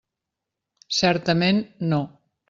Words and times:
Certament, 0.99 1.59
no. 1.93 2.01